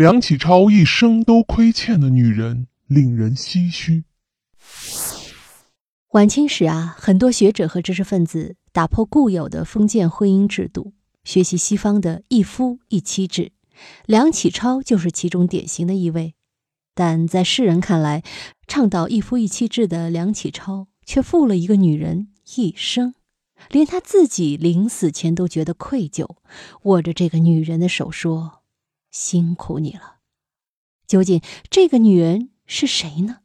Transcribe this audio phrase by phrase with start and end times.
[0.00, 4.04] 梁启超一生都亏欠的女人，令人唏嘘。
[6.12, 13.52] 晚清时啊，很多学者和知识分子打破固有的封建婚姻制度，学习西方的一夫一妻制。
[14.06, 16.32] 梁启超就是其中典型的一位。
[16.94, 18.22] 但在世人看来，
[18.66, 23.12] 倡导一夫一妻制的梁启超却负了一个女人一生，
[23.68, 26.36] 连他自己临死前都觉得愧疚，
[26.84, 28.59] 握着这个女人的手说。
[29.10, 30.16] 辛苦你了。
[31.06, 33.38] 究竟这个女人是谁呢？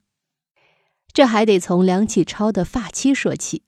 [1.12, 3.63] 这还得从梁启超的发妻说起。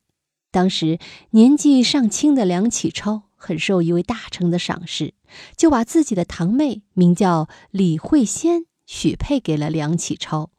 [0.51, 0.99] 当时
[1.31, 5.13] 年纪尚轻的梁启超很受一位大臣的赏识，
[5.55, 10.51] 就把自己的堂妹名叫李惠仙许配给了梁启超。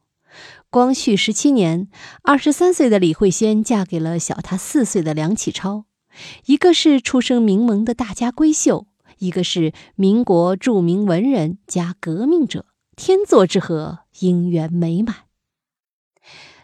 [0.71, 1.89] 光绪十七年，
[2.23, 5.87] 二十三岁的李惠仙嫁给了小她四岁的梁启超，
[6.47, 8.87] 一个是出身名门的大家闺秀。
[9.19, 15.17] 一个是民国著名文人加革命者，天作之合，姻缘美满。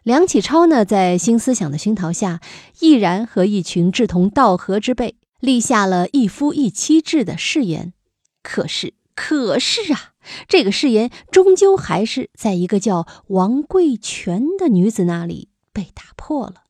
[0.02, 2.40] 梁启超呢，在新思想的熏陶下，
[2.80, 7.94] 毅然和一群志同道合之辈立下了一夫一妻制的誓言。
[8.42, 10.12] 可是，可是啊，
[10.46, 16.63] 这个誓言终究还是在一个叫王贵全的女子那里被打破了。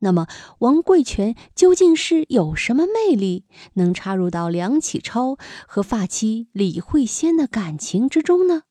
[0.00, 0.26] 那么，
[0.60, 8.62] 王贵全究竟是有什么魅力，能插入到梁启超和发妻李惠仙的感情之中呢？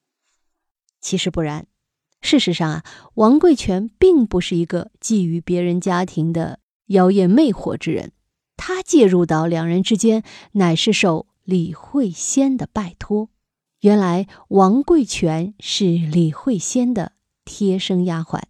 [1.01, 1.67] 其实不然。
[2.21, 8.13] 事实上啊，王贵全并不是一个觊觎别人家庭的妖艳魅惑之人，
[8.55, 13.29] 他介入到两人之间，乃是受李惠仙的拜托。
[13.81, 17.11] 原来，王贵全是李惠仙的
[17.45, 18.41] 贴身丫鬟。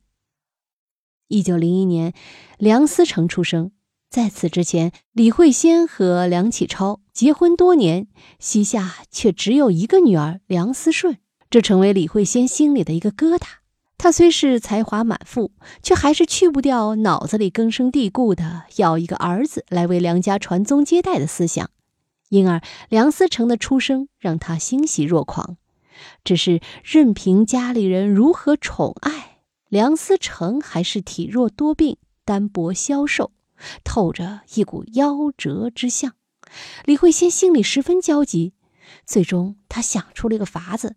[1.27, 2.13] 一九零一年，
[2.57, 3.71] 梁思成出生。
[4.09, 8.07] 在此之前，李惠仙和梁启超结婚多年，
[8.39, 11.17] 膝下却只有一个女儿梁思顺，
[11.49, 13.41] 这成为李惠仙心里的一个疙瘩。
[13.97, 15.51] 她虽是才华满腹，
[15.83, 21.69] 却还是去不掉脑子里根深蒂固的要一个儿子来为梁家传宗接代的思想。
[22.29, 25.57] 因而，梁思成的出生让她欣喜若狂。
[26.23, 29.26] 只是任凭家里人如何宠爱。
[29.69, 33.31] 梁思成还是体弱多病、单薄消瘦，
[33.83, 36.13] 透着一股夭折之相。
[36.85, 38.53] 李慧仙心里十分焦急，
[39.05, 40.95] 最终她想出了一个法子，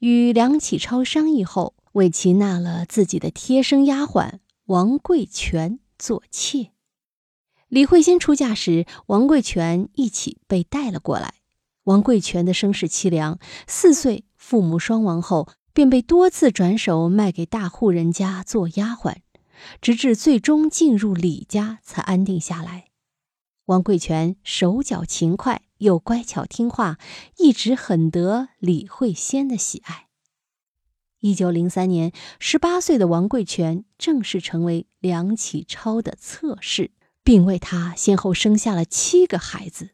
[0.00, 6.72] 与梁启超商议后，为其纳了自己的贴身丫鬟王贵全做妾。
[7.68, 11.36] 李慧仙出嫁时，王贵全一起被带了过来。
[11.84, 15.48] 王贵全的身世凄凉，四岁父母双亡后。
[15.72, 19.16] 便被多次转手卖给大户人家做丫鬟，
[19.80, 22.86] 直至最终进入李家才安定下来。
[23.66, 26.98] 王贵全手脚勤快又乖巧听话，
[27.38, 30.08] 一直很得李慧仙的喜爱。
[31.20, 36.90] 一九零三年，十八岁的王贵全正式成为梁启超的侧室，
[37.22, 39.90] 并为他先后生下了七个孩子。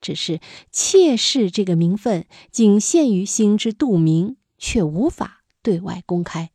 [0.00, 0.40] 只是
[0.72, 4.38] 妾室这个名分仅限于心知肚明。
[4.64, 6.50] 却无法对外公开，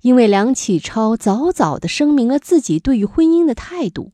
[0.00, 4.12] 因为梁启超早早的声明了自己对于婚姻的态度。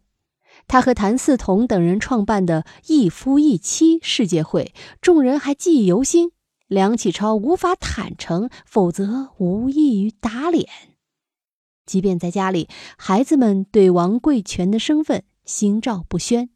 [0.69, 6.33] 他和谭嗣同等人创办的一夫一妻世界会，众人还记忆犹新。
[6.67, 10.69] 梁启超无法坦诚，否则无异于打脸。
[11.87, 16.51] 即便在家里，孩子们对王贵全的身份心照不宣，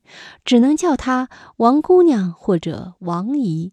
[0.44, 3.72] 只能叫他王姑娘或者王姨。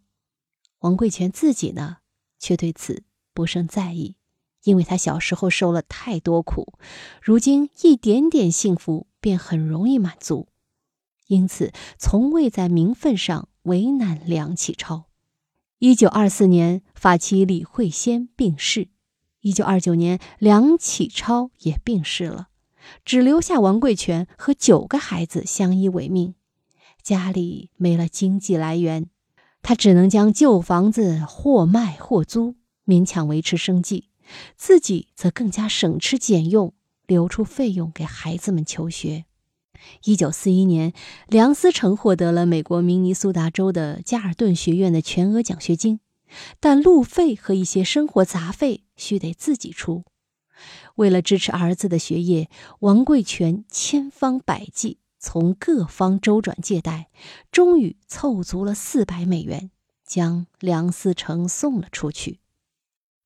[0.79, 1.97] 王贵全自己呢？
[2.43, 4.17] 却对此不甚在意，
[4.63, 6.73] 因为他小时候受了太多苦，
[7.21, 10.49] 如今一点点幸福便很容易满足，
[11.27, 15.05] 因此从未在名分上为难梁启超。
[15.79, 18.89] 一九二四年，发妻李惠仙病逝；
[19.39, 22.49] 一九二九年，梁启超也病逝了，
[23.05, 26.35] 只留下王贵全和九个孩子相依为命，
[27.01, 29.09] 家里没了经济来源。
[29.63, 34.09] 他只能将旧房子或卖或租，勉强维持生计，
[34.57, 36.73] 自己则更加省吃俭用，
[37.07, 39.23] 留出费用给孩子们求学。
[40.03, 40.93] 一九四一年，
[41.27, 46.01] 梁思成获得了美国明尼苏达州的加尔顿学院的全额奖学金，
[46.59, 50.03] 但路费和一些生活杂费需得自己出。
[50.95, 52.49] 为了支持儿子的学业，
[52.79, 54.99] 王贵全千方百计。
[55.23, 57.09] 从各方周转借贷，
[57.49, 59.71] 终于凑足了四百美元，
[60.05, 62.41] 将梁思成送了出去。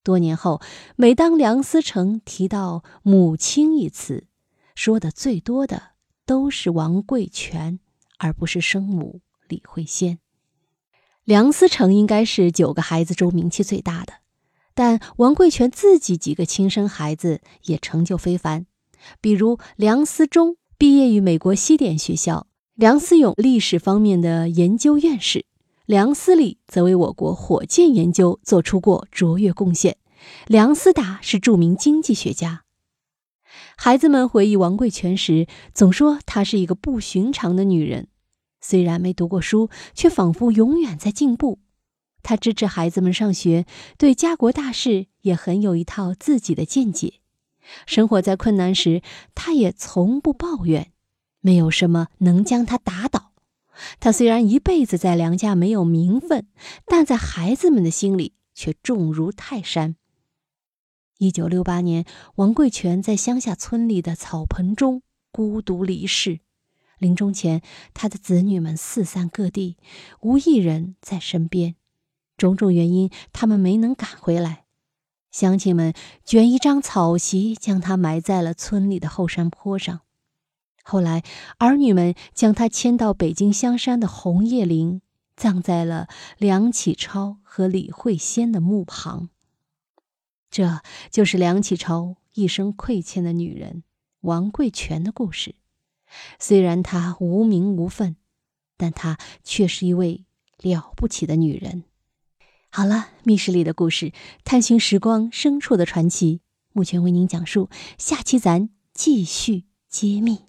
[0.04, 0.62] 多年后，
[0.96, 4.28] 每当梁思成提到“母亲”一词，
[4.76, 7.80] 说的最多的都是王贵全，
[8.20, 10.20] 而不是生母李惠仙。
[11.24, 14.14] 梁思成应该是九个孩子中名气最大的，
[14.76, 18.68] 但王贵全自己几个亲生孩子也成就非凡，
[19.20, 22.46] 比如梁思忠毕业于美国西点学校，
[22.76, 25.48] 梁思永历史方面的研究院士，
[25.88, 29.98] 梁思礼则为我国火箭研究做出过卓越贡献，
[30.46, 32.62] 梁思达是著名经济学家。
[33.76, 38.10] 孩子们回忆王贵全时，总说她是一个不寻常的女人。
[38.62, 41.58] 虽然没读过书，却仿佛永远在进步。
[42.22, 43.66] 他支持孩子们上学，
[43.98, 47.16] 对家国大事也很有一套自己的见解。
[47.86, 49.02] 生活在困难时，
[49.36, 50.92] 他也从不抱怨，
[51.42, 53.34] 没有什么能将他打倒。
[54.00, 56.48] 他虽然一辈子在梁家没有名分，
[56.86, 59.96] 但在孩子们的心里却重如泰山。
[61.19, 62.06] 一九六八年，
[62.36, 66.42] 王贵全在乡下村里的草棚中孤独离世。
[67.00, 67.62] 临终前，
[67.94, 69.78] 他的子女们四散各地，
[70.22, 71.75] 无一人在身边。
[72.38, 74.67] 种种原因，他们没能赶回来。
[75.38, 75.94] 乡亲们
[76.25, 80.01] 卷一张草席，将他埋在了村里的后山坡上。
[80.81, 81.22] 后来，
[81.60, 85.00] 儿女们将他迁到北京香山的红叶林，
[85.36, 86.07] 葬在了
[86.39, 89.30] 梁启超和李惠仙的墓旁。
[90.50, 90.81] 这
[91.12, 93.83] 就是梁启超一生亏欠的女人
[94.22, 95.54] 王贵全的故事。
[96.40, 98.16] 虽然她无名无份，
[98.75, 100.25] 但她却是一位
[100.57, 101.83] 了不起的女人。
[102.78, 104.14] 好了，密室里的故事，
[104.44, 106.42] 探寻时光深处的传奇，
[106.74, 107.72] 目前为您讲述。
[107.98, 110.47] 下期咱继续揭秘。